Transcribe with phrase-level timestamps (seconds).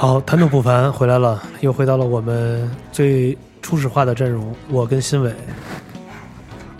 [0.00, 5.34] 好，谈吐不凡回来了，又回到了我们最初始化的阵容，我跟新伟，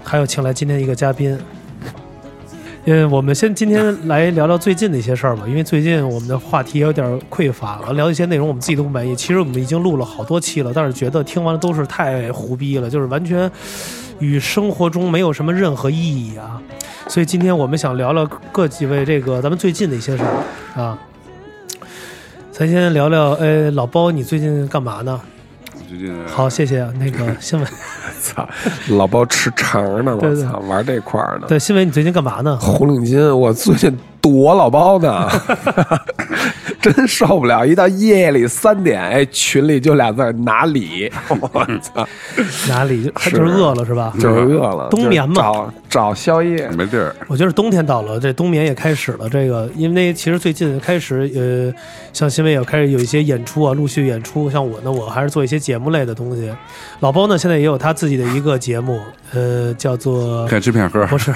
[0.04, 1.36] 还有请来今天一个嘉宾。
[2.84, 9.16] 嗯，我们先今天来聊聊最近的一些事儿吧，因为最近我们的话题有点匮乏了，聊一些内容我们自己都不满意。
[9.16, 13.50] 其实我们已经录了好多期了，但是觉得听完了都是太胡逼了，就是完全
[14.20, 16.62] 与生活中没有什么任何意义啊。
[17.08, 20.96] 所以今天我们想聊聊各几位这个咱们最近的一些事儿啊。
[22.58, 25.20] 咱先聊聊，哎，老包，你最近干嘛呢？
[25.88, 27.68] 最近好，谢谢那个 新闻。
[28.20, 28.44] 操，
[28.88, 31.46] 老包吃肠呢，我操，玩这块儿呢。
[31.46, 32.58] 对，新闻，你最近干嘛呢？
[32.60, 35.28] 红领巾，我最近躲老包呢，
[36.80, 37.64] 真受不了。
[37.66, 42.06] 一到夜里三点，哎，群里就俩字儿哪里， 我操，
[42.68, 43.04] 哪里？
[43.04, 44.12] 就还就是饿了是吧？
[44.18, 44.88] 就是饿了。
[44.90, 49.28] 冬眠嘛找找宵夜，没地儿，我觉得冬天到了，这冬眠也开始了。
[49.28, 51.80] 这个，因为其实最近开始，呃，
[52.12, 54.50] 像新闻也开始有一些演出啊，陆续演出。
[54.50, 56.52] 像我呢，我还是做一些节目类的东西。
[57.00, 59.00] 老包呢，现在也有他自己的一个节目，
[59.32, 61.32] 呃，叫做骗吃骗喝，不是，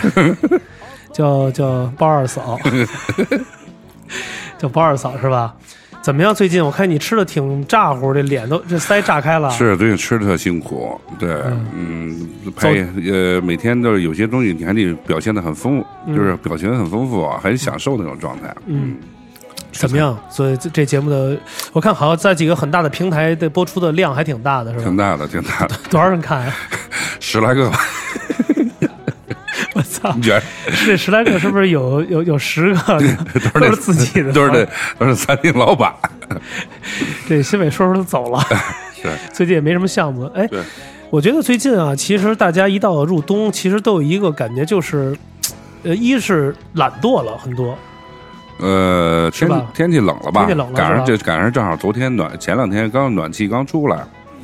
[1.13, 2.59] 叫叫包二嫂，
[4.63, 5.53] 叫包二嫂是吧？
[6.01, 6.35] 怎么样？
[6.35, 9.51] 最近我看你吃的挺咋呼，这脸都这腮炸开了。
[9.51, 11.43] 是最近吃的特辛苦，对，
[11.77, 12.71] 嗯，拍
[13.11, 18.97] 呃每天都是有些东西你还得表现的很丰，就是表情很丰富，很享受那种状态，嗯，
[19.71, 20.19] 怎么样？
[20.29, 21.39] 所以这这节目的，
[21.73, 24.85] 我看好像在几个很大的平台的播出的量还挺大的，是吧？
[24.85, 26.53] 挺大的，挺大的，多少人看呀？
[27.21, 27.79] 十来个吧！
[30.15, 30.43] 你觉得
[30.87, 33.01] 这十来个是不是有有有十个
[33.55, 34.33] 都是自己的？
[34.35, 35.93] 都是这都是餐厅老板，
[37.29, 38.41] 这新伟说说都走了，
[38.95, 40.25] 是最近也没什么项目。
[40.35, 40.61] 哎，对，
[41.11, 45.17] 我觉得最近啊，其实大家一到入冬，其实都有一个感觉，就是，
[45.83, 47.77] 呃，一是懒惰了很多，
[48.59, 50.47] 呃，天天气冷了吧？
[50.47, 53.99] 天气冷了赶上是这赶上正好昨天暖，前两天刚暖气刚出来，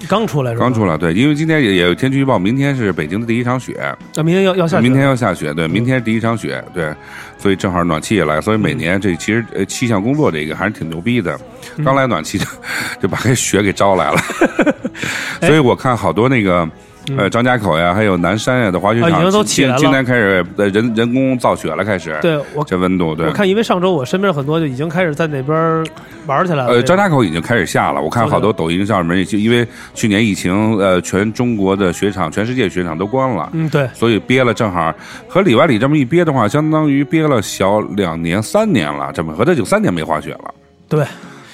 [0.07, 0.65] 刚出来是吧？
[0.65, 6.95] 刚出来，对，因为今天也也有天气预报，明天是北京的第一场雪，啊，明天要要下雪，明天要下雪，对，明天是第一场雪，对，
[7.39, 11.39] 所以正好暖气也来，所以每年这其实呃气象工作这个还是挺牛逼的，
[11.77, 11.85] 嗯。
[11.85, 12.47] 刚来暖气就
[13.03, 14.19] 就把这雪给招来了，
[15.41, 16.69] 所以我看好多那个。
[17.17, 22.19] 呃，张家口呀，还有南山呀的滑雪场，已经都起来了今今天开始呃人人工造雪了，开始。
[22.21, 23.33] 对我这温度，对我。
[23.33, 25.85] 看，因为上周我身边很多就已经开始在那边
[26.27, 26.73] 玩起来了。
[26.73, 34.95] 呃，张家口已经开始下了，我看好多抖音上面，就因为去年疫情，呃，全中国的雪场、全世界雪场都关了，嗯，对，所以憋了正好
[35.29, 40.55] 和里外里这么一憋的话，相当于憋了小两年、三年了，这么合着就三年没滑雪了。
[40.89, 41.05] 对，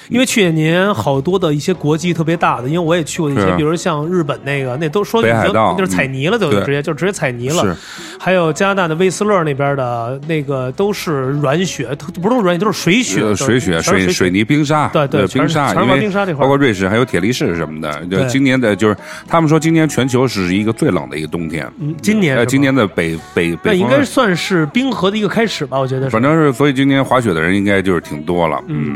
[0.09, 7.75] 因为去年好多的一些国际特别大的，因为我也去过一些，比如像日本那个，那都说已经就是踩泥了，就直接就直接踩泥了是。
[8.19, 11.89] 还有加拿大的威斯勒那边的那个都是软雪，
[12.23, 17.93] 不是软雪，都是水雪，呃水雪、水水泥冰沙，对对冰沙，因为冰沙这块包括瑞士还有铁力士什么的。
[18.07, 21.71] 就对今年的，就是他们说今年全球是一个最冷的一个冬天。
[21.79, 26.23] 嗯今年呃，今年的北北那应该算是冰河的一个开始吧，我觉得是反。
[26.23, 28.63] 正是，所以今年滑雪的人应该就是挺多了。
[28.69, 28.95] 嗯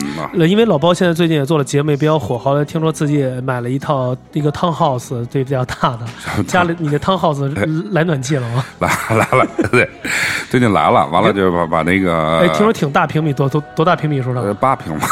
[0.49, 6.01] 因为老包现在最近也做了节目，也比较火，后来听说自己也买了一套一个 town house，对比较大的，
[6.43, 7.41] 家里你的 town house
[7.95, 8.65] 来暖气了吗？
[8.81, 9.89] 来来了，对，
[10.51, 14.55] 最近来了，完了就把把那个，哎，听说挺大平米，多多多大平米数呃上？
[14.57, 15.07] 八平吧，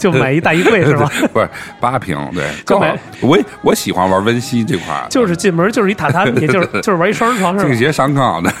[0.00, 1.08] 就买一大衣柜是吧？
[1.32, 1.48] 不是
[1.78, 7.68] 八平，对，就刚好买我我喜欢玩温馨这块儿，就是进门就是一榻榻米，就是就是玩一双人床是吧？
[7.70, 8.52] 净鞋上炕的，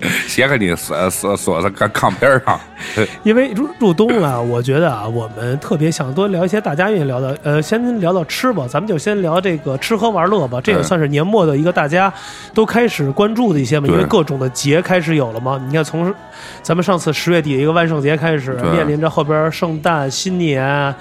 [0.26, 2.58] 鞋给你锁锁锁在炕炕边上，
[3.22, 7.38] 因为入入冬了，我觉得啊，我们特别想多聊一些大家愿意聊的。
[7.42, 10.60] 呃，先聊到吃吧，咱们就先聊这个吃喝玩乐吧。
[10.60, 12.12] 这也算是年末的一个大家
[12.52, 15.60] 都开始关注的一些嘛，因为各种的节开始有了嘛。
[15.66, 16.14] 你看，从
[16.62, 20.94] 咱们上次十月底的一个万圣节开始，面临着后边圣诞、新年，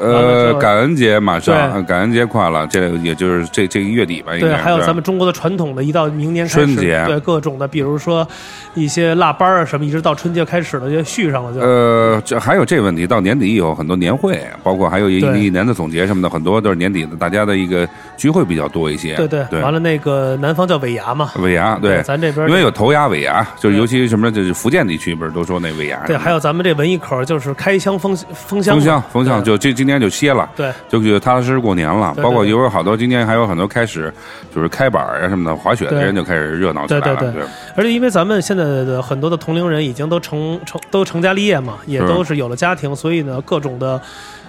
[0.00, 8.26] 呃，感恩节马上，感恩节快了，这也就是这这个月底吧，应对，还有咱们中国的传统的，一到明年春节对各种的，比如说
[8.74, 11.60] 一些腊八啊什么，一直到春节开始了就续上了就。
[11.60, 19.16] 呃，这还有这问题，到年底以后很多年会，包括还有一一年的总结什么的，很多都是年底的大家的一个聚会比较多一些。
[19.16, 26.04] 对对，对，完了那个南方叫尾牙嘛，尾牙对，咱这边因为有头牙尾牙，就是尤其什么，就是福建地区不是都说那尾牙？
[26.06, 30.48] 对，还有咱们这文艺口就是开箱封封箱，封箱，封箱对就这今天就歇了。
[30.56, 34.12] 对就就踏踏实实过年了，包括对有好多今天还有很多开始
[34.54, 37.16] 就是开板儿啊什么的，滑雪的人就开始热闹起来了。
[37.16, 37.42] 对对对
[37.76, 44.00] 而且因为咱们现在的很多的同龄人已经都成成都成家立业嘛，也都是有了家庭，所以呢，各种的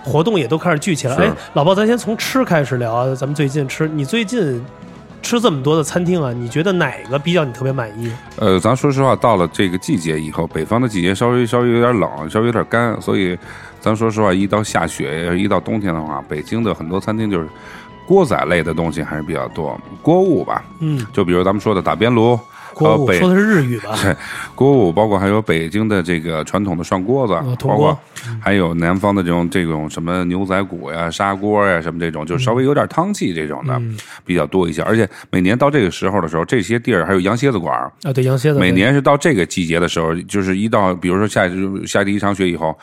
[0.04, 1.16] 活动也都开始聚起来。
[1.18, 4.66] 哎，老包，咱先从吃开始聊啊，咱们最近吃，你最近
[5.22, 8.12] 吃这么多的餐厅啊，你觉得哪个比较你特别满意？
[8.38, 13.38] 呃，咱说实话，到了这个季节以后，北方的季节稍微稍微有点冷，稍微有点干，所以
[13.88, 17.48] 咱说实话，一到下雪，一到冬天的话，北京的很多餐厅就是
[18.06, 22.38] 锅仔类的东西还是比较多，锅物吧，嗯，就比如咱们说的打边炉。
[22.74, 23.98] 锅物北说的是日语吧？
[24.04, 24.16] 对，
[24.54, 27.34] 锅物包括还有北京的这个传统的涮锅子，
[27.66, 27.98] 包括
[28.40, 34.84] 还有南方的这种这种什么牛仔骨呀、砂锅呀什么这种，就稍微有点汤气这种的、嗯比较多一些。
[34.84, 38.60] 而且每年到这个时候的时候，这些地儿还有羊蝎子馆，啊，对，羊蝎子。
[38.60, 41.50] 每年是到这个季节的时候，就是一到比如说下
[41.88, 42.78] 下第一场雪以后，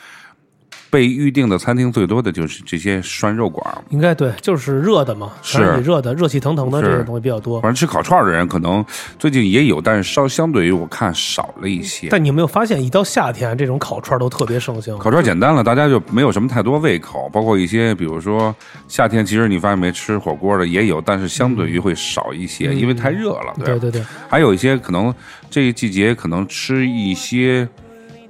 [0.95, 3.83] 被预定的餐厅最多的就是这些涮肉馆儿。
[3.91, 7.61] 应该对，就是热的嘛，是热的、热气腾腾的这种东西比较多。
[7.61, 8.85] 反正吃烤串儿的人可能
[9.19, 12.07] 最近也有，但是稍相对于我看少了一些。
[12.11, 14.97] 但你有没有发现，一到夏天，这种烤串都特别盛行？
[14.99, 18.55] 烤串简单了，大家就没有什么太多胃口，包括一些，比如说
[18.87, 23.53] 夏天，其实你发现没吃火锅的也有，但是相对于会少一些，因为太热了。
[23.65, 25.13] 对对对，还有一些可能
[25.51, 27.69] 这个季节可能吃一些，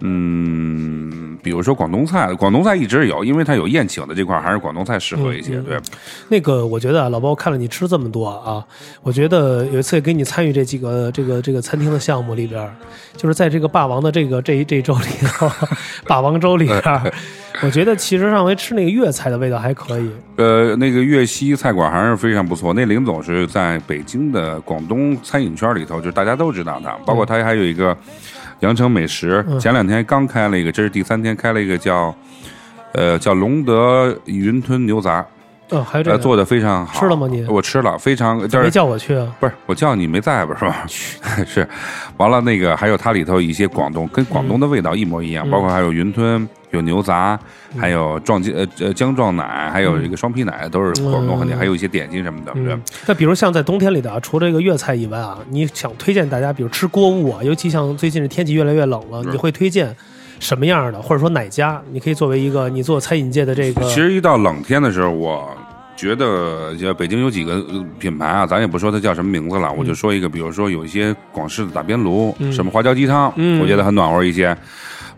[0.01, 5.61] 嗯，比如说广东菜，广东菜一直有，因为它有宴请的这块，还是广东菜适合一些。
[5.61, 5.79] 对，
[6.29, 8.65] 那个我觉得啊，老包看了你吃这么多啊，
[9.03, 12.71] 我觉得有一次给你参与这几个这个这个餐厅的项目里边，
[13.17, 15.51] 就是在这个霸王的这个这一这一周里头，
[16.07, 17.13] 霸王粥里边，
[17.63, 20.11] 我觉得其实上回吃那个粤菜的味道还可以。
[20.37, 22.75] 呃，那个粤西菜馆还是非常不错。
[22.75, 27.97] 那林总是在北京的广东餐饮圈里头，就是大家都知道他，包括他还有一个
[28.61, 32.15] 羊城美食，前两天刚开了一个，这是第三天开了一个叫
[32.93, 35.25] 呃叫龙德云吞牛杂，
[35.71, 37.01] 嗯，还有这个呃做的非常好。
[37.01, 39.35] 吃了吗你我吃了，非常就没是叫我去啊？
[39.41, 40.57] 不是我叫你没在吧？
[40.59, 40.85] 是吧？
[41.45, 41.69] 是，
[42.17, 46.49] 完了那个还有它里头一些广东跟广东的味道一模一样，嗯包括还有云吞。
[46.75, 47.39] 有牛杂，
[47.79, 52.53] 还有撞鸡呃呃姜撞奶，还有一个双皮奶，都是广东很点，嗯还有一些点心什么的。
[52.53, 59.95] 对嗯，那比如像在冬天里的啊，除了这个粤菜以外啊，你想推荐大家，比如吃锅物啊，尤其像最近这天气越来越冷了，你会推荐
[60.41, 61.81] 什么样的，或者说哪家？
[61.91, 65.49] 你可以作为一个你做餐饮界的这个，其实一到冷天的时候，我
[65.97, 72.53] 觉得就北京有几个呃品牌啊，咱也不说它叫什么名字了，我就说一个，比如说有一些广式的打边炉，嗯。
[72.53, 73.61] 什么花椒鸡汤，嗯。
[73.61, 74.57] 我觉得很暖和一些。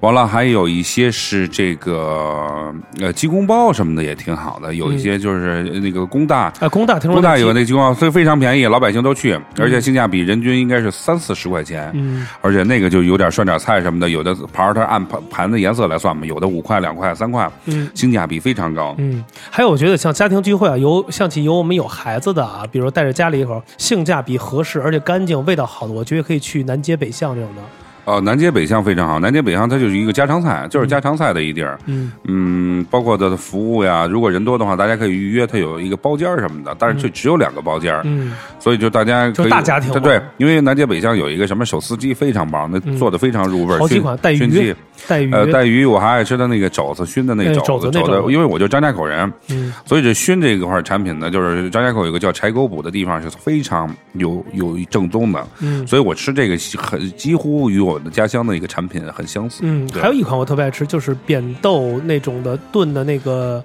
[0.01, 6.53] 完了，还有一些是这个呃鸡公煲什么的也挺好的，有一些就是那个工大。
[6.61, 18.95] 啊，工大听说工大有那鸡公煲，所以非常便宜，老百姓都去，而且性价比人均应该是三四十块钱，嗯而且那个就有点涮点菜什么的，有的盘儿它按盘盘的颜色来算嘛，有的五块、两块、三块，嗯性价比非常高。
[18.99, 27.63] 嗯，还有我觉得像家庭聚会啊，有像起有我们有孩子的啊，比如带着家里一口，性价比合适而且干净、味道好的，我觉得可以去南街北巷这种的。
[28.07, 31.79] 哦，南街北巷非常好，南街北巷它就是一个家常菜，就是家常菜的一地儿。
[31.87, 32.13] 嗯。
[32.25, 38.33] 嗯，包括它的服务呀，如果人多的话，大家可以预约，它有一个包间儿什么的，但是就只有两个包间儿，嗯。
[38.61, 44.75] 所以就大家可以就大家庭对对，因为南街北巷有一个什么手撕鸡非常棒，那做的非常入味儿，熏好几款带鱼。
[45.07, 59.61] 带鱼，呃，带鱼我还爱吃的那个肘子熏的那哎肘子，肘子，肘子因为我就张家口人，嗯所以这熏这一块产品呢，就是张家口有个叫柴沟堡的地方是非常有有正宗的，嗯所以我吃这个很几乎与我的家乡的一个产品很相似。
[59.63, 63.65] 嗯，还有一款我特别爱吃，就是扁豆那种的炖的那个。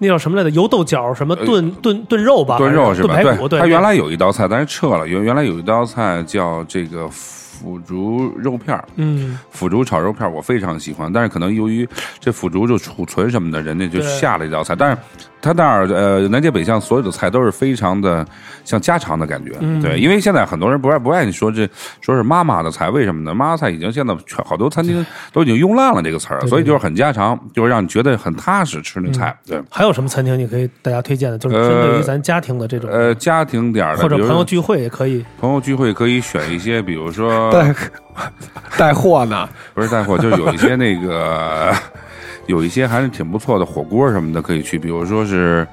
[0.00, 0.50] 那叫什么来着？
[0.50, 2.54] 油豆角什么炖炖炖肉吧？
[2.54, 3.14] 呃炖肉是吧？
[3.14, 5.06] 炖排骨，对，它原来有一道菜，但是撤了。
[5.06, 11.86] 原原来有一道菜叫这个腐竹肉片儿嗯腐竹炒肉片儿我非常喜欢，但是可能由于
[12.18, 14.74] 这腐竹就储存什么的，人家就下了一道菜。
[14.74, 14.98] 但是
[15.42, 18.26] 他那儿呃南街北巷所有的菜都是非常的
[18.62, 21.66] 像家常的感觉，嗯对，因为现在很多人不爱不爱你说这
[22.02, 23.34] 说是妈妈的菜，为什么呢？
[23.34, 29.60] 妈妈菜已经现在全好多餐厅都已经用烂了这个词儿，所以就是很家常，就是让你觉得很踏实吃那菜，对。
[29.70, 31.38] 还有什么餐厅你可以大家推荐的？
[31.38, 35.24] 就是针对于咱家庭的这种，呃，家庭点儿的，或者朋友聚会也可以。
[35.40, 37.74] 朋友聚会可以选一些，比如说带
[38.76, 41.72] 带货呢，不是带货，就是有一些那个
[42.46, 45.66] 有一些还是挺不错的火锅什么的可以去，比如说是。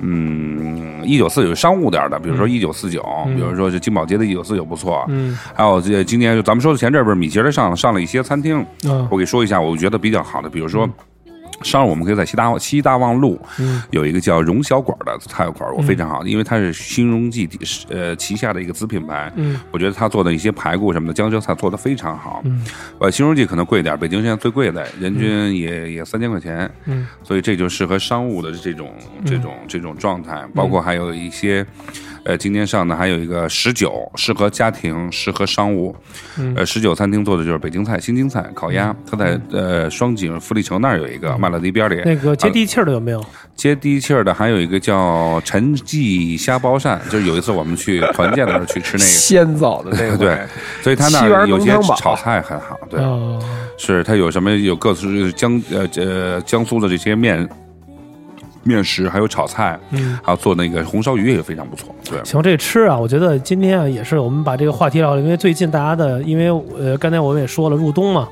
[0.00, 10.84] 嗯，一九四九商务点儿的，比如说一九四九，比如说是金宝街的一九四九不错，嗯还有这今年就咱们说的前阵儿不是米其林上上了一些餐厅，啊我给说一下，我觉得比较好的，比如说。
[11.62, 13.82] 上午我们可以在西大西大望路嗯。
[13.90, 17.58] 有一个叫荣小馆的菜馆，我非常好，因为它是新荣记底
[17.88, 19.58] 呃旗下的一个子品牌，嗯。
[19.70, 22.42] 我觉得他做的一些排骨什么的江浙菜做的非常好。
[22.44, 22.64] 嗯。
[22.98, 27.06] 呃，新荣记可能贵点，北京现在最贵的，人均也、也三千块钱，嗯。
[27.22, 28.92] 所以这就适合商务的这种
[29.24, 31.64] 这种这种状态，包括还有一些。
[32.24, 35.94] 呃，今天上的还有一个十九，适合家庭，适合商务。
[36.56, 38.94] 呃，十九餐厅做的就是北京菜、新京菜、烤鸭。
[39.10, 42.00] 它在呃双井富力城那儿有一个，麦乐迪边里。
[42.04, 43.24] 那个接地气儿的有没有？
[43.54, 50.38] 接地气儿的还有一个叫陈记虾包扇， 就是有一次我们去团建的时候去吃那个 鲜枣的那个， 对，
[50.82, 53.00] 所以他那儿有些炒菜很好，对，
[53.76, 57.46] 是他有什么有各自江呃呃江苏的这些面。
[58.64, 61.94] 面食还有炒菜，嗯，还有做那个红烧鱼也非常不错。
[62.10, 68.28] 对，行，这吃啊，我觉得今天啊也是我们把这个话题聊了，因为最近大家的，因为呃刚才我们也说了入冬嘛，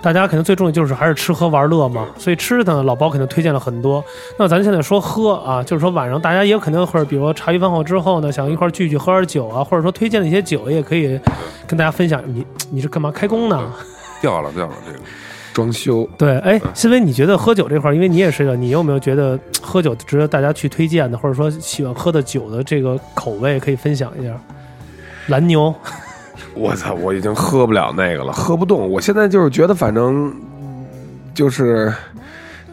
[0.00, 4.02] 大家肯定最重要就是还是吃喝玩乐嘛，所以吃呢老包肯定推荐了很多。
[4.38, 11.18] 那咱现在说喝啊，就是说晚上大家也肯定会，比如说茶余饭后之后呢，想一块聚聚喝点酒啊，或者说推荐的一些酒也可以
[11.66, 12.22] 跟大家分享。
[12.26, 13.72] 你你是干嘛开工呢？
[14.20, 14.98] 掉了掉了这个。
[15.52, 24.32] 装修对，哎，新飞，你觉得喝酒这块儿，因为你也是个，你有没有觉得 喝酒值得大家去推荐的，或者说喜欢喝的酒的这个口味可以分享一下？
[25.28, 25.74] 蓝牛，
[26.54, 28.90] 我操，我已经喝不了那个了，喝不动。
[28.90, 30.34] 我现在就是觉得，反正
[31.34, 31.92] 就是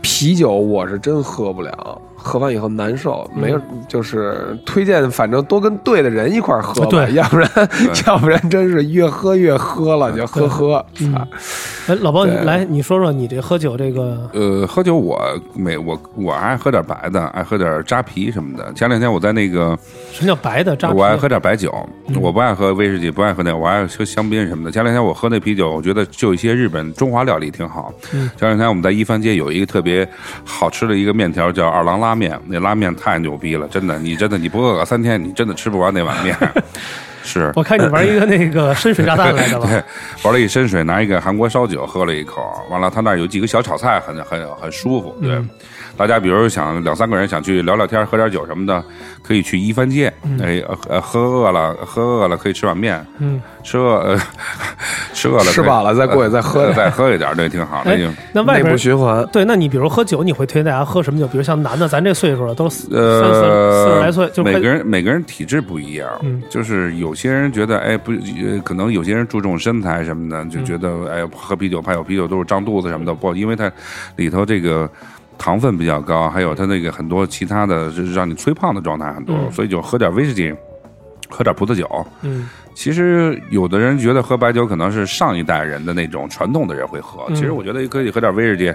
[0.01, 2.01] 啤酒，我是真喝不了。
[2.21, 7.49] 喝完以后难受，没有就是推荐，反正多跟对的人一块喝吧，要不然
[8.05, 10.85] 要不然真是越喝越喝了，就喝喝。
[11.89, 14.29] 哎，老包，来你说说你这喝酒这个。
[14.33, 15.19] 呃，喝酒我
[15.55, 18.71] 没我我爱喝点白的，爱喝点扎啤什么的。
[18.73, 19.77] 前两天我在那个
[20.11, 20.97] 什么叫白的扎啤？
[20.97, 21.73] 我爱喝点白酒，
[22.19, 24.71] 我不爱喝威士忌，不爱喝那，我爱喝香槟什么的。
[24.71, 27.93] 前两天我喝那啤酒，我觉得就一些日本中华料理挺好。
[28.11, 30.07] 前两天我们在一番街有一个特别
[30.43, 32.09] 好吃的一个面条，叫二郎拉。
[32.09, 36.35] 拉面那拉面太牛逼了，真的，你真的你不饿个三天，你真的吃不完那碗面。
[37.23, 39.67] 是我看你玩一个那个深水炸弹来的吧？
[39.69, 39.83] 对，
[40.23, 45.15] 玩了一深水，拿一个韩国烧酒喝了一口，完了他那儿有几个小炒菜，很很很舒服。
[45.21, 45.39] 对，
[45.99, 48.81] 大家比如想两三个人想去聊聊天、喝点酒什么的，
[49.21, 50.07] 可以去一番街。
[50.41, 53.05] 哎，呃，喝饿了，喝饿了可以吃碗面。
[53.17, 53.41] 嗯。
[53.61, 54.17] 吃饿，
[55.13, 57.93] 吃饿了，吃饱了再过去再喝，再喝一点，这挺好的。
[58.31, 61.27] 那外部循环，对，那你比如喝酒，你会推荐大家喝什么酒？
[61.27, 63.41] 比如像男的，咱这岁数了，都呃三四
[63.83, 66.09] 四十来岁，就每个人每个人体质不一样，
[66.49, 68.13] 就是有些人觉得，哎，不，
[68.63, 73.69] 可能有些人注重身材什么的，就觉得，哎，喝啤酒怕有啤酒都是胀肚子什么的，不，因为它
[74.15, 74.89] 里头这个
[75.39, 80.53] 糖分比较高，还有它那个很多其他的，就是让你催胖的状态很多，所以就喝点威士忌，
[81.29, 82.47] 喝点葡萄酒，嗯。
[82.75, 88.73] 其实有的人觉得喝白酒可能是上一代人的那种传统的人会喝，其实我觉得也可以喝点威士忌。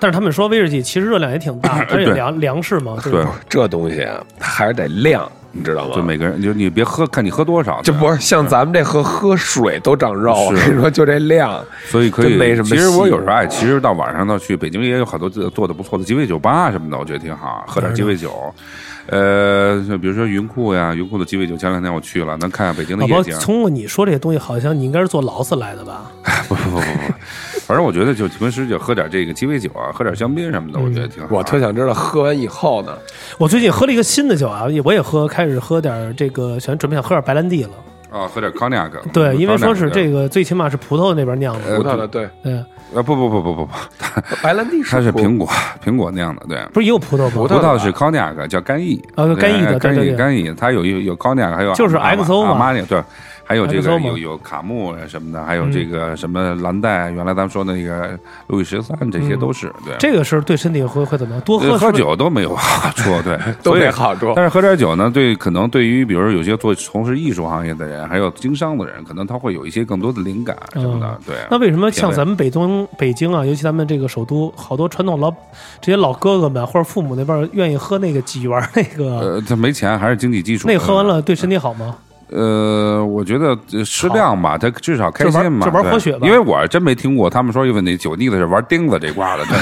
[0.00, 5.94] 但是他们说威士忌其实热量也挺大， 而且粮粮食嘛，对这东西啊，还是得量，你知道吗？
[5.94, 7.80] 就每个人就你别喝，看你喝多少。
[7.82, 12.68] 这不是像咱们这喝喝水都长肉，我跟你说就这量，所以可以没什么。
[12.68, 18.52] 其实我有时候爱，其实到晚上呢，去北京也有好多做的不错的鸡尾酒吧什么的，我觉得挺好，喝点鸡尾酒。
[19.06, 23.36] 呃，就比如说云库呀，云库的鸡尾酒，前两天我去了，能看下北京的夜景。
[23.40, 26.10] 通过你说这些东西，好像你应该是坐劳斯来的吧？
[26.48, 31.28] 不不不不不，反正我觉得就平时就喝点这个鸡尾酒啊，喝点香槟什么的，我觉得挺好。
[31.30, 32.92] 我特想知道喝完以后呢。
[33.38, 37.70] 我最近喝了一个新的酒啊，我也喝，开始喝点这个，想准备想喝点白兰地了。
[38.10, 39.00] 啊，喝点康尼亚克。
[39.12, 41.76] 对，因为说是这个最起码是葡萄那边酿的。
[41.76, 42.66] 葡萄的，对，嗯。
[42.92, 43.72] 呃不不不不不不，
[44.42, 45.48] 白兰地是它是苹果
[45.80, 47.30] 苹果酿的，对，不是也有葡萄吗？
[47.36, 53.00] 葡萄是康尼亚克，叫干邑，啊，干邑的，干邑干邑，它有有有康尼亚克，还有就是 XO 嘛，对。
[53.50, 58.16] 还有这个有有卡木什么的，还有这个什么蓝带，原来咱们说的那个
[58.46, 59.96] 路易十三，这些都是对。
[59.98, 61.40] 这个是对身体会会怎么样？
[61.40, 64.32] 多喝喝酒都没有 好处，对， 都没好处。
[64.36, 71.18] 但是喝点酒呢，对，可能对于比如有些做从事艺术行业的人，还有经商的人，可能他会有一些更多的灵感什么的。
[71.26, 71.34] 对。
[71.50, 75.28] 那为什么像咱们北东北京啊，尤其咱们这个首都，好多传统老
[75.80, 79.18] 这些老哥哥们或者父母那边愿意喝那个几元那个？
[79.18, 80.68] 呃，他没钱还是经济基础？
[80.68, 81.96] 那喝完了对身体好吗？
[82.32, 85.66] 呃，我觉得适量吧，他至少开心嘛。
[85.66, 86.20] 就玩活血吧。
[86.22, 89.44] 因为我真没听过他们说因为那酒腻子是玩钉子这挂的。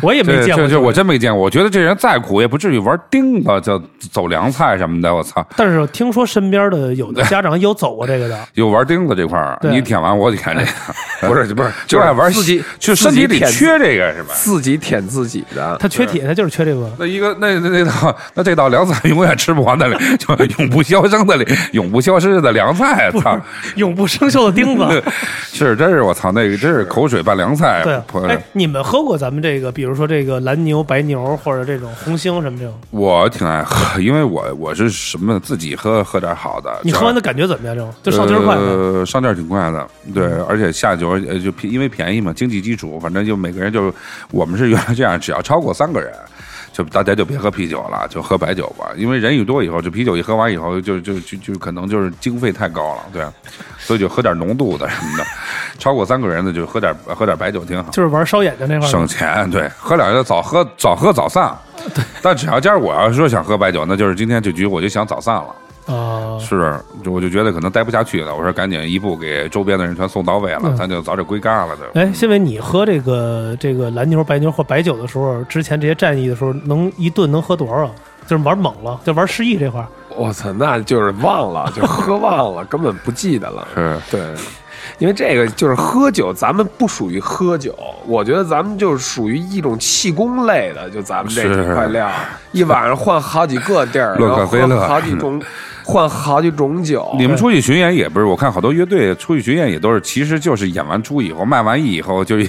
[0.00, 1.40] 我也没见过，就我真没见过。
[1.40, 3.80] 我觉得这人再苦也不至于玩钉子就
[4.10, 5.14] 走凉菜什么的。
[5.14, 5.46] 我操！
[5.56, 14.34] 但是听说身边的有的家长有走过这个的， 有玩钉子这块儿，你舔完我舔这个，不 是不是，就爱玩自己，就身体里缺这个是吧？
[14.34, 16.90] 自己舔自己的，他缺铁，他就是缺这个。
[16.98, 21.38] 那一个那那那道那这道凉菜永远吃不完的，就永不消声的，
[21.70, 23.10] 永不消失的凉菜。
[23.20, 23.40] 操！
[23.76, 25.02] 永不生锈的钉子，
[25.52, 27.82] 是真是我操，那个真是口水拌凉菜。
[27.82, 27.94] 对，
[28.28, 32.74] 哎，你们喝过咱们这个，比如说这个蓝牛、白牛，或者这种红星什么这种？
[32.90, 36.70] 我挺爱喝， 因为我我是什么自己喝喝点好的。
[36.82, 37.74] 你喝完的感觉怎么样？
[37.74, 39.86] 这种就上劲儿快，上劲儿挺快的。
[40.12, 43.92] 对，而且下酒呃就因为便宜嘛，经济基础，反正就每个人就
[44.30, 46.12] 我们是原来这样，只要超过三个人。
[46.74, 48.90] 就大家就别喝啤酒了，就喝白酒吧。
[48.96, 53.24] 因为人一多以后，这啤酒一喝完以后，就就就就可能就是经费太高了，对，
[53.78, 55.24] 所以就喝点浓度的什么的。
[55.78, 59.48] 超过三个人的就喝点喝点白酒挺好，就是玩烧眼睛那块儿省钱。
[59.52, 61.56] 对，喝两个早喝早喝早散。
[61.94, 65.54] 对，但只要今儿我要是说想喝白酒，那就是今天这局我就想早散了。
[65.86, 68.34] 啊，是，就我就觉得可能待不下去了。
[68.34, 71.76] 我说赶紧一步给周边的人全送到位了，咱就早点归嘎了。
[71.76, 77.90] 就哎，新伟你喝这个这个蓝牛、白牛或白酒的时候，之前这些战役的时候，能一顿能喝多少？
[78.26, 79.86] 就是玩猛了，就玩失忆这块儿。
[80.16, 83.68] 我操，那就是忘了，就喝忘了， 根本不记得了。
[83.74, 84.34] 是对，
[84.96, 87.76] 因为这个就是喝酒，咱们不属于喝酒，
[88.06, 92.10] 我觉得咱们就是属于一种气功类的，就咱们这几块料，
[92.52, 95.38] 一晚上换好几个地儿，乐可菲乐，好几种。
[95.84, 98.24] 换好几种酒，你们出去巡演也不是？
[98.24, 102.46] 我看好多乐队出去巡演也都是，其实就是演完出以后卖完艺以后，就给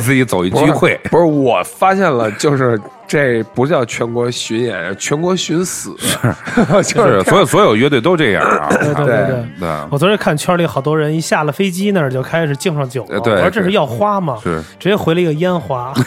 [0.00, 0.98] 自己走一 聚会。
[1.04, 5.94] 不是，我发现了，就是这不叫全国巡演，全国寻死。
[6.84, 8.68] 就是所有所有乐队都这样啊。
[8.68, 9.68] 对对对对。
[9.90, 13.20] 我昨天看圈里好多人一下了飞机那儿就开始敬上酒了。
[13.20, 14.38] 对，我说这是要花吗？
[14.42, 15.92] 是，直接回了一个烟花。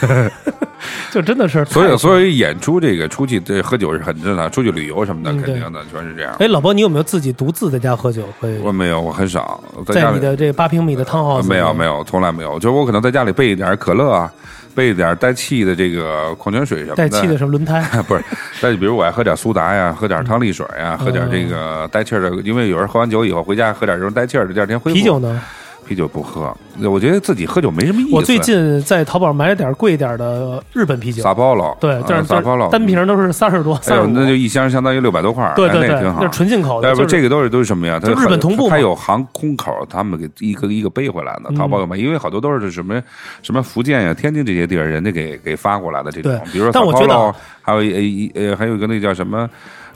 [1.16, 6.36] 就真的是，所以所以演出这个出去这喝酒是很正常，出去旅游什么的肯定的全是这样。
[6.40, 8.28] 哎，老包，你有没有自己独自在家喝酒？
[8.38, 12.60] 会我没有，我很少在你的这八平米的汤豪没有没有，从来没有。
[12.60, 14.30] 就是我可能在家里备一点可乐啊，
[14.76, 17.08] 备一点带气的这个矿泉水什么的。
[17.08, 17.82] 带气的什么轮胎？
[18.06, 18.22] 不是，
[18.60, 22.30] 再比如我爱喝点苏打呀，喝点汤力水呀，喝点这个带气的。
[22.44, 24.96] 因为有人喝完酒以后回家喝点这种带气的，第二天恢复。
[24.98, 25.42] 啤酒呢？
[25.88, 26.56] 啤酒不喝，
[26.90, 28.16] 我觉得自己喝酒没什么意思。
[28.16, 31.78] 我最近在淘宝买了点贵一点的日本啤酒，撒包了。
[31.80, 36.20] 对，就是撒包了，单瓶都是三十多，三十那就一箱相当于六百多块对对对，挺好。
[36.22, 36.96] 那纯进口的。
[36.96, 38.00] 不，这个都是都是什么呀？
[38.02, 41.54] 它日本同步，它有航空口，他们给一个一个背回来的。
[41.56, 43.02] 淘宝有卖，因为好多都是什么
[43.44, 46.40] 什么福建呀、天津这些地儿，人家给给发过来的这种。
[46.52, 49.48] 比如说，但我觉得还有一呃，还有一个那叫什么？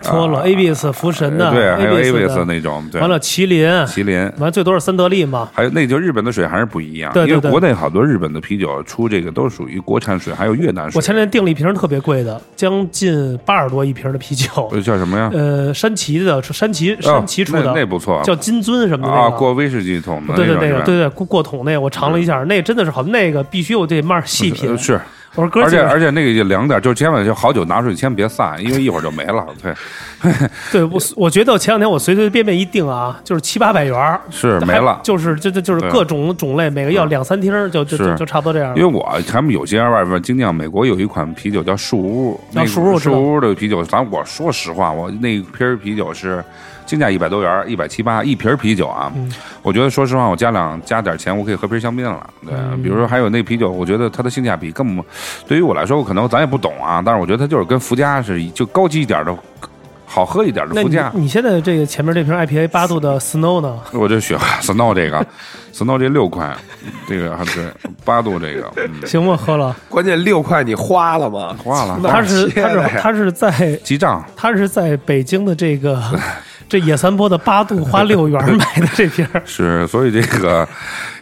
[0.02, 5.50] 错了，A B S 福神的，对，还有 A B S 那种，完了麒麟，麒麟，完最多是三得利嘛。
[5.54, 10.98] 还有那就日本的水还是不一样，因为国内好多日本的啤酒出这个都属于国产水，还有越南水。
[10.98, 15.30] 我前天订了一瓶特别贵的，将近八十多一瓶的啤酒， 叫什么呀？
[15.34, 24.78] 呃，山崎的，山崎山崎出的，那不错，叫金樽什么的啊，过威士忌桶的，对对那个，对对过过桶那个，我尝了一下，那真的是好，那个必须我得慢细品。
[24.78, 25.00] 是。
[25.36, 29.46] 我说哥，而且而且那个就凉点，就千万就好酒拿出去，千万别散，因为一会儿就没了。
[29.62, 29.74] 对，
[30.72, 38.76] 对我我觉得前两天我随随便便一订啊，就是七八百元是没了，就是就就就是各种种类，每个要两三听，就就就差不多这样。
[38.76, 46.44] 因为我他们有些外边精酿，美国有一款啤酒叫树屋，那树屋树屋的啤酒，反正我说实话，我那瓶啤酒是。
[46.90, 49.14] 进价一百多元，一百七八一瓶啤酒啊！
[49.62, 52.28] 我觉得说实话，我加两加点钱，我可以喝瓶香槟了。
[52.44, 55.04] 对，比如说还有那啤酒，我觉得它的性价比更
[55.48, 59.38] 对于我来说，我可能咱也不懂啊，但是我觉得它就是跟福加是就高级一点的，
[60.08, 61.12] 好喝一点的福加。
[61.14, 63.80] 你现在这个前面这瓶 IPA 八度的 Snow 呢？
[63.94, 65.24] 我就选 Snow 这个
[65.72, 66.52] ，Snow 这六块，
[67.08, 67.66] 这个还对
[68.04, 68.72] 八度这个
[69.06, 69.38] 行吗？
[69.38, 71.56] 喝了，关键六块你花了吗？
[71.64, 72.00] 花了。
[72.04, 76.02] 他是他是他是在记账，他是在北京的这个。
[76.70, 80.68] 这野三坡的八度花六元买的这瓶 是，所以这个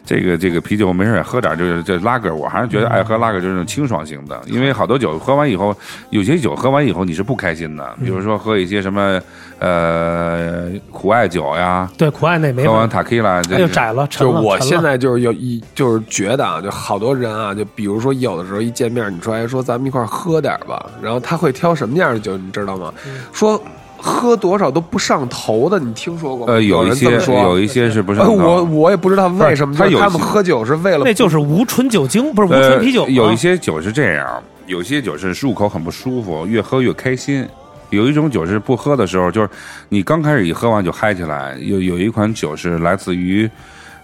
[0.05, 5.73] 这个这个啤酒没事也喝点，就是这拉格，我还是觉得爱喝拉格就是那种清爽型的，因为好多酒喝完以后，
[6.09, 9.19] 有些酒喝完以后你是不开心的，比如说喝一些什么
[9.59, 22.93] 呃苦艾酒呀，对苦艾那没喝完塔 K 拉就窄了，就我现在就是有一就是觉得啊，就好多人啊，就比如说有的时候一见面，你说哎说咱们一块喝点吧，然后他会挑什么样的酒，你知道吗？
[23.31, 23.61] 说。
[23.97, 26.53] 喝多少都不上头的，你听说过吗？
[26.53, 28.31] 呃，有一些，有一些是不上头。
[28.31, 33.07] 我我也不知道为什么，他他们喝酒是为了，那就是无醇酒精，不是无醇啤酒。
[33.09, 37.47] 有一些酒是这样，有些酒是入口很不舒服，越喝越开心。
[37.89, 39.49] 有一种酒是不喝的时候，就是
[39.89, 41.57] 你刚开始一喝完就嗨起来。
[41.61, 43.49] 有有一款酒是来自于。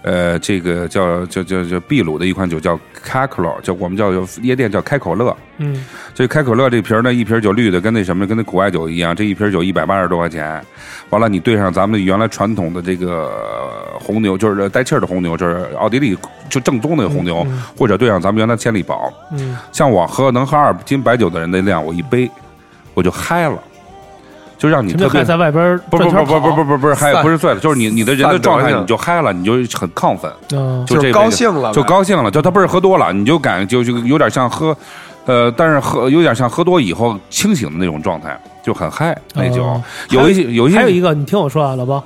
[0.04, 4.12] 呃，这个叫叫叫叫秘鲁的一款酒叫开可乐，叫我们叫
[4.42, 5.36] 夜店叫开口乐。
[5.60, 9.16] 嗯，这开口乐这瓶呢，一瓶酒绿的，跟那什么，跟那苦艾酒一样。
[9.16, 10.62] 这一瓶酒一百八十多块钱，
[11.10, 13.32] 完了你兑上咱们原来传统的这个
[13.98, 16.18] 红牛，就是带气儿的红牛，就是奥地利
[16.50, 19.10] 就正宗的红牛，或者兑上咱们原来千里宝。
[19.32, 22.30] 嗯，像我喝能喝二斤白酒的人那量，我一杯
[22.94, 23.58] 我就嗨了。
[24.64, 30.32] 就让你特别在外边不不不不不不不不是嗨不是醉了，就是你你的人的状态你就嗨了，你就很亢奋，
[30.88, 34.74] 就这高兴了，就高兴了，就他不是喝多了，你就感就就有点像喝，
[35.26, 39.66] 呃，但是喝有点像喝多以后清醒的那种状态，就很嗨那酒。
[40.12, 42.02] 有一些有一些还有一个，你听我说啊，老包，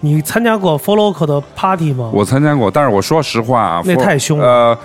[0.00, 2.10] 你参加过 f o l l o w 的 party 吗？
[2.12, 4.78] 我参加过，但是我说实话啊，那太凶了。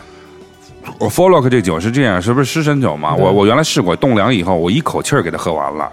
[0.98, 3.14] 我 f o l o k 这酒是这样，是不是湿身酒嘛？
[3.14, 5.90] 我我原来试过，冻凉以后，我一口气儿给它喝完了。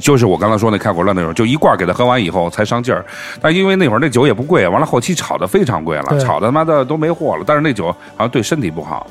[0.00, 3.04] 就是我刚才说那开火乱那种，就一罐给他喝完以后才上劲儿。
[3.40, 7.44] 但因为那会儿那酒也不贵，完了后期炒的非常贵了，炒的他妈的都没货了。
[7.46, 7.86] 但是那酒
[8.16, 9.06] 好像对身体不好。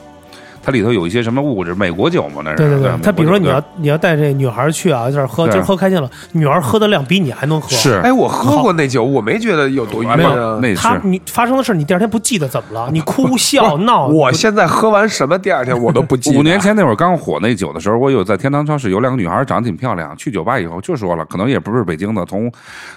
[0.66, 1.76] 它里头有一些什么物质？
[1.76, 2.58] 美国酒嘛，那是。
[2.58, 7.70] 对对对，它比如说你要你要带这女孩去啊，就是喝，今儿喝开心了，女孩喝的量比你还能喝。
[7.70, 10.18] 是，哎，我喝过那酒，我没觉得有多郁闷。
[10.62, 12.90] 那他你发生的事，你第二天不记得怎么了？
[12.92, 14.08] 你哭 笑闹。
[14.08, 16.38] 我现在喝完什么，第二天我都不记得。
[16.40, 22.52] 五年前那会儿刚火那酒的时候，我有在天堂超市有两个女孩长得挺漂亮，去酒吧以后就说了，可能也不是北京的，从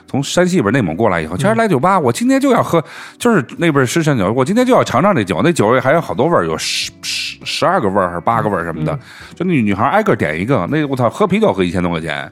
[0.06, 2.82] 从山西边内蒙过来以后，今儿来酒吧，我今天就要喝，
[3.18, 6.56] 就是那边湿山酒，我今天就要尝尝这酒，那酒里还有好多味儿，有
[7.44, 8.38] 十二个味儿还是八。
[8.38, 8.96] 个味儿什么的，
[9.34, 12.30] 就那女孩挨个点一个，那我操，喝啤酒喝一千多块钱，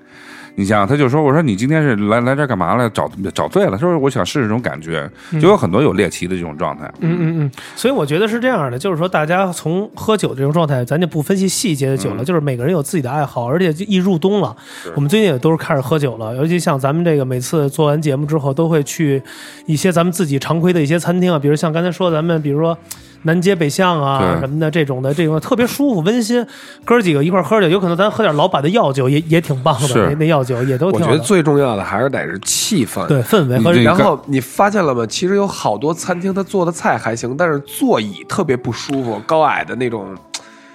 [0.55, 2.89] 你想，他就说，我说你今天是来来这干嘛了？
[2.91, 6.89] 找找醉了，说我想试试这种感觉，就有很多有猎奇的这种状态。
[7.01, 14.57] 嗯嗯嗯，所以我觉得是这样的，就是说大家从喝酒这种状态，咱就不分析细节的酒了，就是每个人有自己的爱好，而且一入冬了，
[14.95, 19.21] 我们最近也都是开始喝酒了，尤其像咱们这个每次做完节目之后，都会去
[19.67, 22.79] 一些咱们自己常规的一些餐厅啊，比如像刚才说咱们，比如说。
[23.23, 26.47] 南街北巷啊什么的，这种的这种特别舒服温馨，
[26.85, 31.01] 哥儿几个一块喝酒，有可能咱喝点老板的药酒也也挺棒的，那那药酒也都挺。
[31.01, 33.73] 我觉得最重要的还是得是气氛，对氛围和。
[33.73, 35.07] 然后你发现了吗？
[35.07, 40.17] 其实有好多餐厅他做的菜还行，但是座椅特别不舒服，高矮的那种。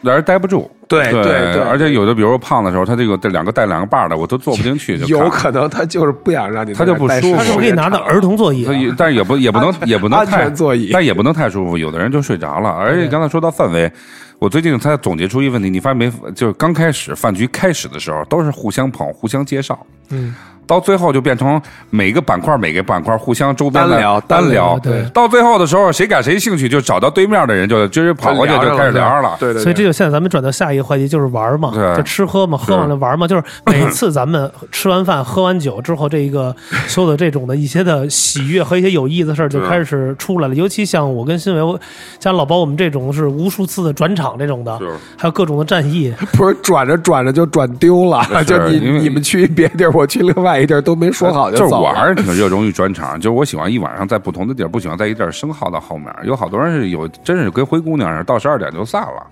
[0.03, 1.23] 让人待不住，对对
[1.53, 4.97] 对，而且有的，比如说胖的时候，他这个这两个带两个把的，我都坐不进去。
[5.07, 7.37] 有可能他就是不想让你，他就不舒服。
[7.37, 8.65] 他是给你拿到儿童座椅，
[8.97, 11.77] 但是也不也不能也不能太座椅，但也不能太舒服。
[11.77, 12.69] 有的人就睡着了。
[12.69, 13.91] 而且刚才说到氛围，
[14.39, 16.11] 我最近才总结出一个问题，你发现没？
[16.35, 19.77] 就是刚开始饭局开始的时候，都是互相捧、互相介绍。
[20.11, 20.35] 嗯。
[20.67, 25.03] 到最后就变成每个板块每个板块互相周边单聊单聊，对。
[25.13, 29.35] 到最后的时候，谁感谁兴趣，就找到对面的人，就就是跑过去就开始聊上了。
[29.37, 29.61] 对对。
[29.61, 36.55] 所以这就现在咱们转到下一个话题，就是玩嘛，就吃喝嘛，喝完了玩嘛，就是每次咱们吃完饭喝完酒之后，这一个
[36.87, 40.55] 所有的这种的一些的喜悦和一些有意思的事儿就开始出来了。
[40.55, 41.79] 尤其像我跟新伟，
[42.21, 44.79] 像老包我们这种是无数次的转场这种的，
[45.17, 51.49] 还有各种的战役， 不是转着转着就转丢了， 就你你们去别地儿，我去另外一地儿都没说好。
[51.51, 56.07] 就是我还是挺热衷于转场，就是我喜欢一晚上在不同的地儿，不喜欢在一地儿生耗到后面。
[56.23, 59.25] 有好多人是有，真是跟灰姑娘似的，到十二点就散了，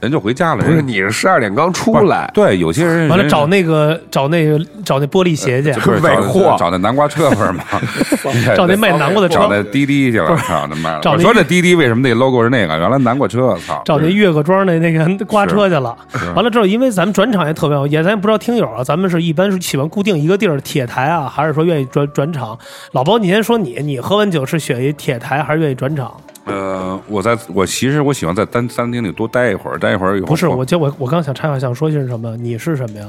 [0.00, 0.64] 人就回家了。
[0.64, 2.30] 不是你是十二点刚出来？
[2.34, 5.70] 对，有些人完了找那个找那个找那玻璃鞋去，
[6.02, 7.64] 尾货，找那南瓜车不是吗？
[8.56, 10.98] 找那卖南瓜的车，找那滴滴去了，操他妈！
[11.04, 12.78] 我说这滴滴为什么那 logo 是那个？
[12.78, 13.82] 原来南瓜车，操！
[13.84, 15.96] 找那岳各庄那那个瓜车去了。
[16.34, 22.30] 完了之后，因为咱们转场也特别好，也咱也不知道听友啊，咱们是一般是喜欢固定一个地儿，铁台啊，还是说愿意转转。
[22.32, 22.56] 场，
[22.92, 26.14] 老包，你先说你，你喝完酒是选一铁台还是愿意转场？
[26.44, 32.36] 呃，我在我其实我喜欢在单餐厅里多待一会儿，待一会儿以后不是，我就我我刚想插话，想说些什么？
[32.36, 33.06] 你是什么呀？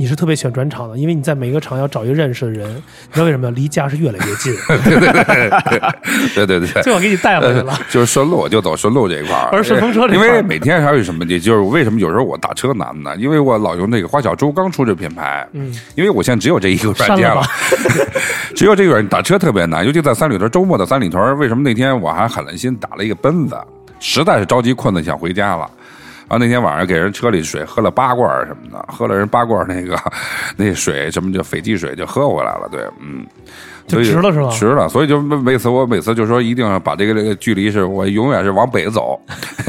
[0.00, 2.82] 你是特别喜欢转场的，因为你在每个场要找一个认识的人，你
[3.12, 3.50] 知道为什么？
[3.50, 4.54] 离家是越来越近。
[4.84, 5.24] 对对对
[6.36, 7.76] 对对对，最后给你带回去了。
[7.90, 13.16] 就是顺路就走顺路这一块儿，而顺风车因为每天还有什么的，就是为什么有时候我打车难呢？
[13.16, 17.42] 因为我老用那个花小猪刚出这品牌，嗯，因为我现在只有这一个软件了，
[18.54, 21.36] 只有这个软件打车特别难，尤其在三里屯周末的三里屯。
[21.38, 23.58] 为什么那天我还狠了心打了一个奔子？
[23.98, 25.68] 实在是着急困的想回家了。
[26.28, 29.98] 啊，那天晚上给人车里水喝了八罐什么的，喝了人八罐那个
[30.56, 33.26] 那水什么叫斐济水就喝回来了，对，嗯。
[33.88, 34.48] 就值了是吧？
[34.50, 39.18] 值了，所以就每次我每次就说一定要把这个这个距离是我永远是往北走，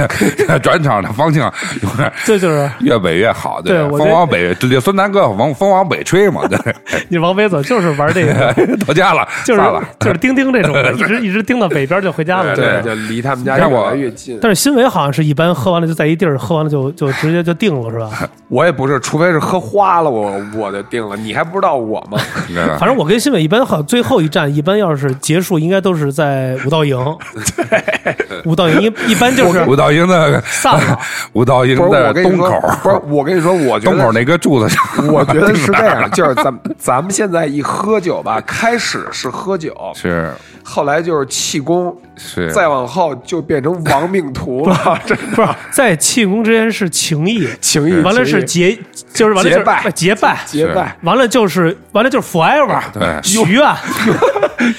[0.61, 1.51] 转场的方向
[1.81, 6.57] 永远 这就是越北越好，对，风往北，这孙南哥往风往北吹嘛，对。
[7.09, 8.53] 你往北走就是玩这个，
[8.85, 9.61] 到家了，就是
[9.99, 14.37] 就是钉钉这种的，一直一直钉到北边就回家了，对，就离他们家越来越近。
[14.41, 18.29] 但是新伟好像是一般喝完了就在一地儿喝完了就就直接就定了是吧？
[18.49, 22.19] 我也不是，除非是喝花了我我就定了，你还不知道我吗？
[22.79, 24.19] 反正我跟新伟一般好最后。
[24.19, 26.97] 一站一般要是结束，应该都是在五道营。
[27.55, 30.99] 对五道营一一般就是五道营的散了。
[31.31, 40.29] 五道营的东口，不是我跟你说，我东口那个柱子上，我觉得是这样，就是咱咱们现在一喝酒吧，开始是喝酒，是
[40.61, 42.51] 后来就是气功，是。
[42.51, 44.99] 再往后就变成亡命徒了。
[45.07, 48.77] 这不是在庆功之间是情谊，情谊完了是结，
[49.13, 49.91] 就是完了结拜。
[49.91, 50.37] 结拜。
[50.45, 53.19] 结拜，完了就是完了就是 forever，对。
[53.23, 53.65] 许愿。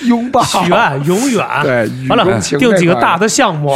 [0.04, 0.42] 拥抱。
[0.42, 3.74] 许愿永远， 对，完了定几个大的项目，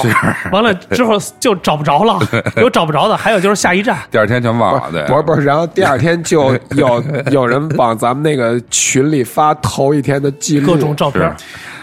[0.53, 2.20] 完了之后就找不着了，
[2.61, 11.35] 有找不着的，还有就是下一站，第二天全忘了，对，不是不是，然后第二天就有有人往咱们那个群里发头一天的记录，各种照片。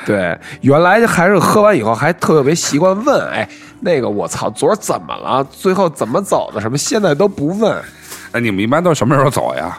[0.06, 3.48] 对，原来还是喝完以后还特别习惯问，哎，
[3.80, 5.44] 那个我操，昨儿怎么了？
[5.52, 6.60] 最后怎么走的？
[6.60, 6.78] 什么？
[6.78, 7.76] 现在都不问。
[8.32, 9.78] 哎，你们一般都什么时候走呀？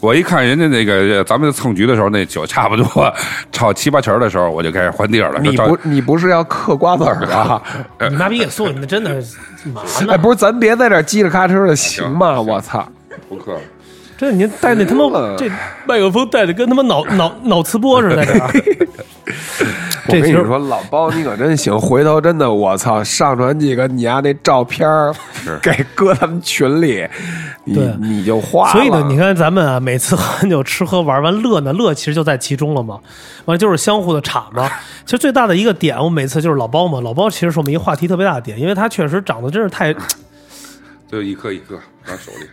[0.00, 3.14] 我一看人家那个咱们蹭局的时候，那酒差不多
[3.52, 5.38] 炒七八成的时候，我就开始换地儿了。
[5.40, 7.62] 你不，你不是要嗑瓜子儿啊？
[8.08, 9.10] 你妈逼给送你那真的
[9.74, 10.12] 嘛呢？
[10.12, 12.40] 哎，不是，咱别在这儿叽里咔哧的，行吗？
[12.40, 12.88] 我操！
[13.28, 13.60] 不嗑了。
[14.20, 15.48] 这您带那他妈这
[15.86, 18.34] 麦克风带的跟他妈脑 脑脑磁波似的，这。
[20.08, 24.86] 我跟你说，老包你可真行，回头真的我操，上传几个你丫那照片
[25.62, 27.06] 给搁他们群里，
[27.64, 28.70] 你你就花。
[28.72, 32.98] 所以呢，你看咱们啊，每次喝酒吃喝玩完乐呢，乐其实就在其中了嘛。
[33.46, 34.68] 完了就是相互的插嘛。
[35.06, 39.94] 其实最大的一个点，我每次就是老包嘛，老包其实是我们一个话题特别大的点，因为他确实长得真是太，
[41.10, 42.46] 就一颗一颗拿手里。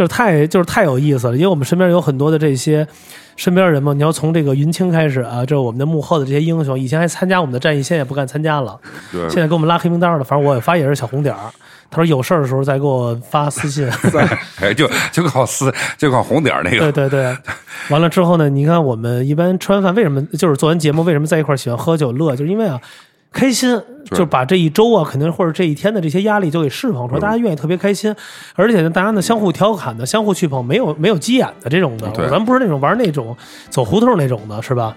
[0.00, 2.88] 就是太就是太有意思了，因为我们身边有很多的这些
[3.36, 3.92] 身边人嘛。
[3.92, 8.80] 你要从这个云清开始啊，就是我们的幕后的这些英雄，以前还参加我们的战役，现在也不敢参加了。
[9.12, 10.24] 对，现在给我们拉黑名单了。
[10.24, 11.40] 反正我发也是小红点儿。
[11.90, 13.86] 他说有事儿的时候再给我发私信。
[14.58, 16.90] 哎，就就靠私，就靠红点儿那个。
[16.90, 17.36] 对对对。
[17.90, 22.80] 完了之后呢，你看我们一般吃完饭为什么就是做完节目为什么在一块儿喜欢喝酒乐，就是因为啊。
[23.32, 23.80] 开心，
[24.12, 28.14] 就把这一周啊，肯定或者这一天的这些压力就给释放出来，大家愿意特别开心，
[28.54, 33.36] 而且呢，大家呢相互调侃的，相互去捧，没有没有急眼的这种的，咱不是那种玩那种
[33.68, 34.96] 走胡同那种的，是吧？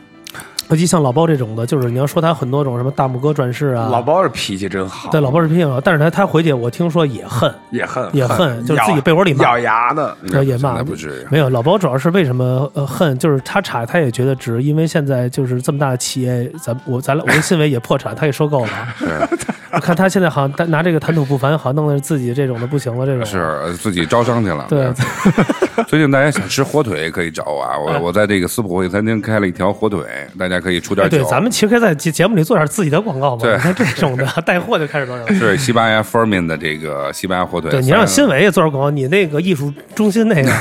[0.70, 9.44] 尤其像老包这种的，就是你要说他很多种什么大拇哥转世啊，老包是脾气真好，对，老包是脾气好，但是他他回去我听说也恨，也恨，也恨，就是自己被窝里骂。
[9.44, 11.28] 咬牙呢，也骂，不至于。
[11.30, 18.72] 没有老包主要是为什么呃恨，就是他查他也觉得值，因为现在就是这么大的企业，咱我咱俩我跟信伟也破产，他也收购了。
[19.74, 23.26] 我看他现在好像拿这个谈吐不凡，好像弄得自己这种的不行了，这种。
[23.26, 24.66] 是自己招商去了。
[24.70, 24.94] 对，
[25.88, 30.06] 最近大家想吃火腿可以找我啊，我我在这个斯普会餐厅开了一条火腿，
[30.38, 31.18] 大家可以出点酒。
[31.18, 33.42] 对，咱们其实可以在节节目里做点自己的广告嘛。
[33.42, 35.28] 对，你看这种的 带货就开始多少。
[35.28, 37.72] 是西班牙 Firmin 的这个西班牙火腿。
[37.72, 40.52] 对你让新伟也做点广告，你那个艺术中心那个。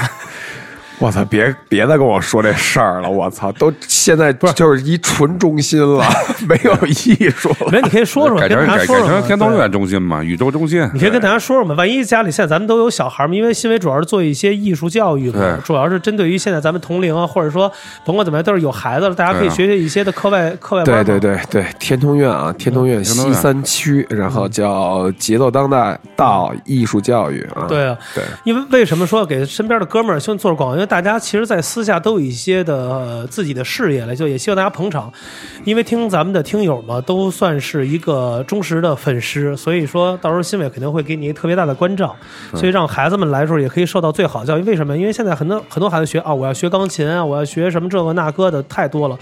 [0.98, 1.24] 我操！
[1.24, 3.10] 别别再跟我说这事儿了！
[3.10, 6.04] 我操，都现在不是就是一纯中心了，
[6.46, 7.50] 没有艺术。
[7.70, 10.88] 没，你可以说说，改成改成天通苑中心嘛，宇宙中心。
[10.92, 17.72] 你可以跟大家说说嘛，万一家里现在咱们都有小孩嘛，因为新伟主要是做一些艺术教育嘛，主要是针对于现在咱们同龄啊，或者说
[18.04, 21.04] 甭管怎么样，都是有孩子了，大家可以学学一些的课外课外班。
[21.04, 27.64] 对对对对，天通苑啊，天通苑西三区，然后叫节奏当代到艺术教育啊。
[27.66, 30.81] 对啊，对，因为为什么说给身边的哥们儿先做广告？
[30.82, 35.12] 因为大家其实，在私下都有一些的自己的事业了，就也希望大家捧场，
[35.64, 42.16] 因为听咱们的听友嘛，都算是一个忠实的粉丝，所以说到时候新伟肯定会给你特别大的关照，
[42.56, 44.62] 所以让孩子们来的时候也可以受到最好教育。
[44.64, 44.98] 为什么？
[44.98, 49.16] 因为现在很多很多孩子学啊，我要学钢琴啊，我要学什么这个那个的太多了，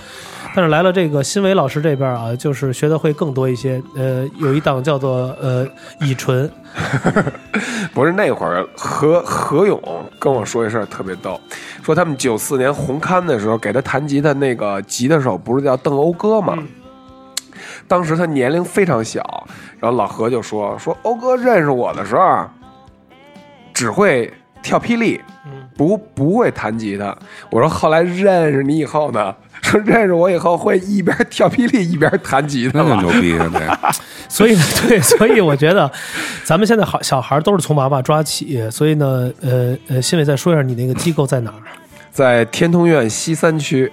[0.56, 3.82] 但是来了这个新伟老师这边啊，就是学的会更多一些。
[3.94, 5.66] 呃，有一档叫做呃
[6.00, 6.50] 乙醇，
[7.94, 9.80] 不是那会儿何何勇
[10.18, 11.40] 跟我说一事特别逗，
[11.82, 12.36] 说他们九。
[12.38, 16.56] 四年红勘的时候，给他弹吉他那个吉他手不是叫邓欧哥吗？
[17.86, 19.46] 当时他年龄非常小，
[19.78, 22.48] 然后老何就说：“说欧哥认识我的时候，
[23.74, 25.20] 只会跳霹雳，
[25.76, 27.14] 不不会弹吉他。”
[27.50, 29.34] 我说：“后来认识你以后呢？
[29.60, 33.68] 说认识我以后会一边跳霹雳一边弹吉他，那牛逼对。
[34.30, 34.56] 所以
[34.88, 35.90] 对，所以我觉得
[36.44, 38.70] 咱们现在好小孩都是从娃娃抓起。
[38.70, 41.60] 所以呢，呃呃，新伟再说一下你那个机构在哪儿？
[42.12, 43.90] 在天通苑西三区，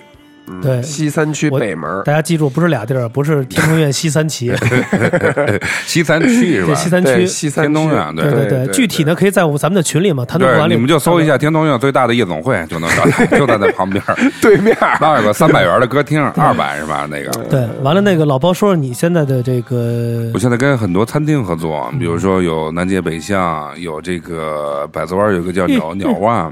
[0.61, 2.01] 对，西三区北门。
[2.05, 4.51] 大家记住，不是俩地儿，不是天通苑西三旗，
[5.85, 6.73] 西三区是吧？
[6.75, 8.67] 西三区，西三天通苑，对对对。
[8.67, 14.03] 具体呢，可以在我咱们的群里嘛，谈吐管理，你们就搜一下天通苑最大的夜总会就能找到，就在那旁边
[14.41, 14.75] 对面。
[14.99, 17.07] 那有个三百元的歌厅，二百是吧？
[17.09, 17.67] 那个对。
[17.81, 26.51] 完了，那个老包说说你现在的这个，我现在跟很多餐厅合作，比如说有南街北巷，有这个百子湾有个叫鸟鸟万。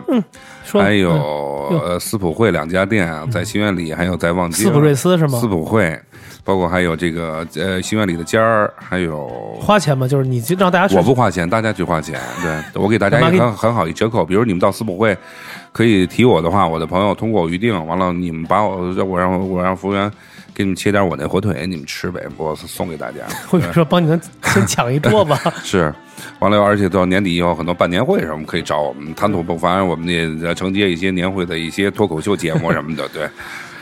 [0.73, 4.65] 还有呃，斯普惠两家店啊，在新源里，还有在望京。
[4.65, 5.39] 斯普瑞斯是吗？
[5.39, 5.99] 斯普惠，
[6.43, 9.27] 包括还有这个呃，新源里的尖儿，还有
[9.59, 10.07] 花钱吗？
[10.07, 12.19] 就是你让大家我不花钱，大家去花钱。
[12.41, 15.17] 对我给大家一个很很好一折扣，比如你们到斯普汇
[15.75, 20.09] 可以提我的话，我的朋友通过我预定，完了你们把我我让我让服务员。
[20.53, 23.17] 给你们切点我那火腿，你们吃呗，我送给大家。
[23.45, 25.37] 或者说帮你们先抢一 桌吧。
[25.65, 25.93] 是，
[26.39, 33.05] 完了，而且到年底以后，很多办年会什么可以找我们，谈吐不凡，我们也承接一些年会的一些脱口秀节目什么的。
[33.13, 33.29] 对，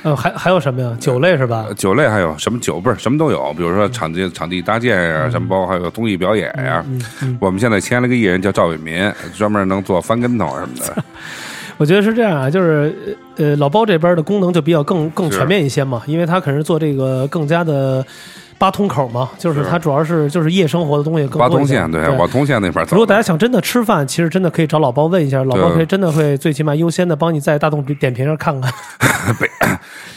[0.02, 0.98] 呃，还还有什么呀？
[1.00, 1.68] 酒类是吧？
[1.78, 6.84] 酒类还有什么酒不是什么都有，比如说场地场地搭建呀，什么包括还有综艺表演呀。
[7.40, 11.04] 我们现在签了个艺人叫赵伟民，专门能做翻跟头什么的。
[11.78, 18.06] 我觉得是这样啊，就是呃，老包这边的功能就比较更更全面一些嘛，因为他可能是做这个更加的
[18.58, 21.66] 八通口嘛，就是是它主要是就是夜生活的东西更八通。
[21.66, 22.96] 线对，往通线那边走。
[22.96, 28.72] 如果大家想真的吃饭，其实真的可以找老包问一下，老包可以真的会最起码优先的帮你在大众点评上看看。
[29.40, 29.48] 北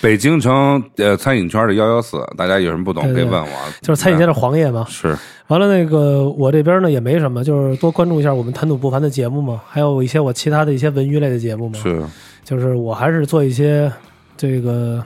[0.01, 3.49] 北京城呃餐饮圈的幺幺四，大家有什么不懂可以问我。
[3.81, 4.87] 就是餐饮界的黄页嘛。
[4.89, 5.17] 是
[5.49, 11.79] 完了，那个我这边呢也没什么，就是多关注一下我们谈吐不凡的节目嘛，还有一些我其他的一些文娱类的节目嘛。
[11.81, 12.03] 是，
[12.45, 13.91] 就是我还是做一些
[14.37, 15.03] 这个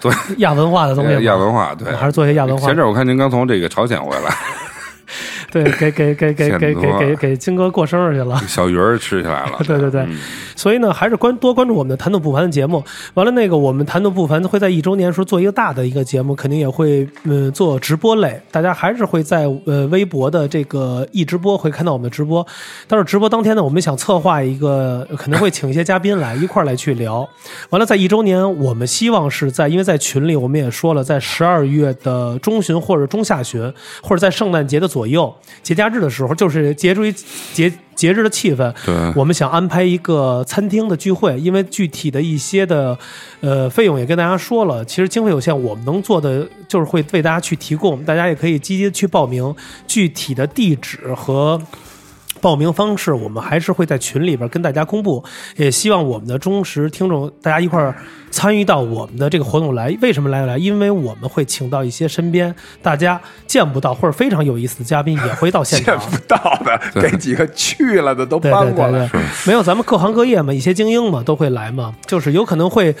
[0.00, 1.96] 对亚文化的东西，亚文化对我。
[1.96, 2.74] 还是做一些亚文化前。
[2.74, 4.34] 阵儿我看您刚从这个朝鲜回来，
[5.52, 8.36] 对，给给给给给给给给金哥过生日去了。
[8.48, 9.58] 小鱼儿吃起来了。
[9.64, 10.16] 对对对嗯
[10.54, 12.82] 所以呢，还是关多关注我们的谈吐不凡的节目。
[13.14, 22.46] 完了，那个我们谈吐不凡会在一周年的时候做一个大的一个节目，肯定也会嗯做直播类，大家还是会在呃微博的这个一直播会看到我们的直播。
[22.86, 27.28] 但是直播当天呢，我们想策划一个，可能会请一些嘉宾来一块儿来去聊。
[27.70, 37.12] 完了，在一周年，我们希望是在，因为在群里我们也说了，在十二月的中旬或者中下旬，或者在圣诞节的左右节假日的时候，就是节于
[37.52, 42.98] 节节日的气氛，对我们想安排一个餐厅的聚会，因为具体的一些的
[43.40, 49.54] 呃费用也跟大家说了，其实经费有限，我们能做的就是会为大家去提供，大家也可以积极的去报名，
[49.86, 51.60] 具体的地址和。
[52.42, 55.24] 报名方式我们还是会在群里边跟大家公布，
[55.56, 57.94] 也希望我们的忠实听众大家一块儿
[58.32, 59.96] 参与到我们的这个活动来。
[60.02, 60.58] 为什么来来？
[60.58, 62.52] 因为我们会请到一些身边
[62.82, 66.10] 大家见不到或者非常有意思的嘉宾也会到现场见场。
[66.10, 69.06] 不到的，给几个去了的都对搬过来。
[69.06, 72.92] 对对对，没有咱们各行各业嘛，一些精英嘛都会来嘛，就是有可能会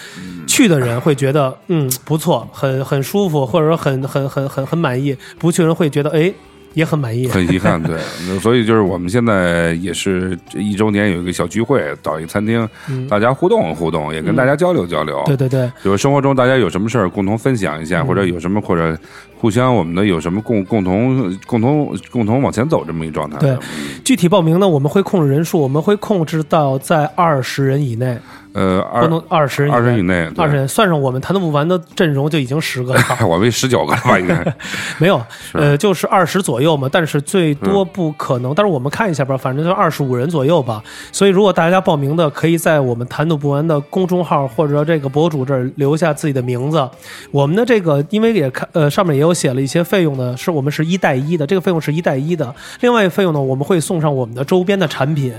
[0.46, 6.32] 去的人会觉得嗯不错，很很舒服，或者说很很很很很满意；不去的人会觉得哎
[6.74, 7.26] 也很满意。
[7.28, 7.98] 很遗憾，对，
[8.38, 12.68] 所以就是我们现在也是这一周年有一个小聚会，到一餐厅，
[13.08, 15.22] 大家互动互动，也跟大家交流交流。
[15.26, 18.98] 嗯对对对，比如生活中大家有什么事儿共同分享一下，嗯或者有什么或者
[19.36, 23.38] 互相我们的有什么共共同共同共同往前走这么一个状态。
[23.38, 23.56] 对。
[24.04, 28.18] 具体报名呢，我们会控制人数，我们会控制到在二十人以内，
[28.52, 33.00] 呃，不二能二十人二十以以内，对二十人算上我们谈吐不完的阵容就已经十个了。
[33.26, 34.18] 我们十九个了吧？
[34.18, 34.44] 应该
[34.98, 35.20] 没有，
[35.52, 38.54] 呃，就是二十左右嘛，但是最多不可能。
[38.54, 40.82] 但是我们看一下吧，反正就二十五人左右吧。
[41.10, 46.88] 所以如果大家报名的，可以在我们谈吐不完的公众号或者这个博主这儿留下自己的名字。
[47.30, 52.54] 我们的这个，因为也看呃上面也有写了一些费用呢，是我们是一带一的，这个费用是一带一的。
[52.80, 55.32] 另外一个费用呢，我们会送上我们的周边的产品，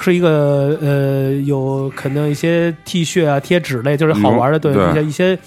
[0.00, 5.38] 是一个呃有可能一些 T 恤啊、贴纸类，就是好玩的，对对一些一些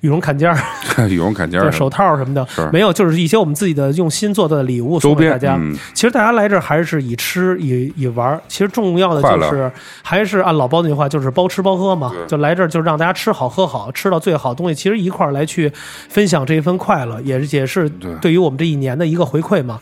[0.00, 0.58] 羽绒坎肩儿。
[1.08, 5.56] 羽绒坎肩儿手套什么的，没有，就是一些我们自己的用心做的礼物送给大家。
[5.58, 9.70] 嗯其实大家来这儿还是以吃以以玩儿，其实重要的就是
[10.02, 12.12] 还是按老包那句话，就是包吃包喝嘛。
[12.26, 15.70] 就来这儿就是让大家吃好喝好，吃到最好的东西，其实一块儿来去
[16.08, 19.78] 分享这一份快乐，也是也是对对于我们这一年的一个回馈嘛。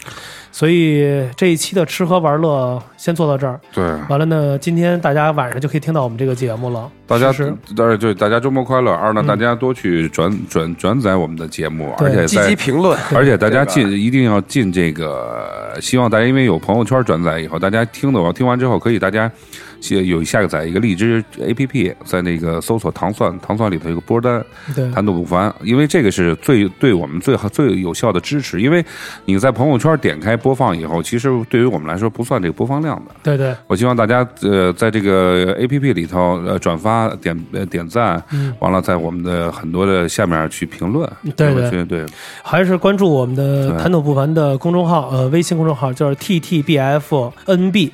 [0.59, 3.61] 所以这一期的吃喝玩乐先做到这儿。
[3.73, 6.91] 对，完了呢，今天大家晚上就可以听到我们这个节目了。
[7.07, 8.93] 大家是是但是对大家周末快乐。
[8.93, 19.68] 二呢，大家多去转转转载我们的节目，而且积极评论，而且大家进一定要进这个，希望大家因为有朋友圈转载以后，大家听的话，听完之后可以大家写
[20.07, 24.91] 有下载一个荔枝 APP，在那个搜索糖蒜，糖蒜里头有个波单，对。
[24.93, 28.85] 谈吐不凡，因为这个是最对我们最好最有效的支持，因为
[29.25, 33.15] 你在朋友圈点开播放以后，其实对于我们来说不算这个播放量的。
[33.23, 38.55] 对对，我希望大家呃在这个 A P P 里头呃转发点呃点赞，嗯。
[38.59, 41.79] 完了在我们的很多的下面去评论，对对。
[41.89, 42.05] 对
[42.43, 47.93] 还是关注我们的谈吐不凡的公众号，呃，微信公众号就是 T T B F N B，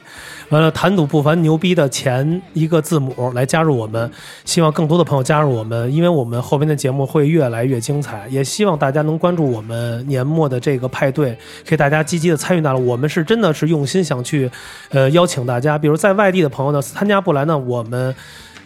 [0.55, 4.09] 完了谈吐不凡牛逼的前一个字母来加入我们，
[4.45, 11.37] 希望更多的朋友加入我们，因为我们后边的节目会越来越精彩，也希望大家能关注我们年末的这个派对，
[11.67, 14.49] 可以大家积极的参与到了，我们是真的是用心想去，
[14.91, 18.15] 呃，邀请大家，比如在外地的朋友呢参加不来呢，我们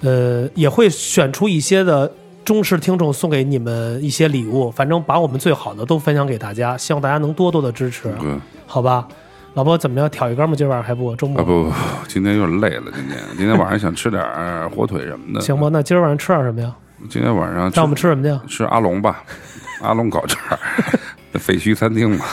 [0.02, 2.12] 呃也会选出一些的。
[2.44, 8.40] 忠实听众送给你们一些礼物，反正把我们最好的都分享给大家，希望大家能多多的支持，对。
[8.66, 9.06] 好吧？
[9.58, 10.08] 老婆怎么样？
[10.08, 10.54] 挑一根吗？
[10.56, 11.16] 今儿晚上还不？
[11.16, 11.74] 周末、啊不不不，
[12.06, 12.92] 今天有点累了。
[12.94, 15.40] 今天今天晚上想吃点儿火腿什么的。
[15.40, 15.68] 行吧？
[15.72, 16.72] 那今儿晚上吃点什么呀？
[17.10, 18.46] 今天晚上让我们吃什么去？
[18.46, 19.24] 吃阿龙吧，
[19.82, 20.58] 阿龙烤串儿，
[21.40, 22.24] 废墟餐厅嘛。